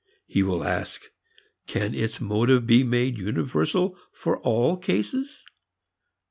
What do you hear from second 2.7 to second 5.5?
made universal for all cases?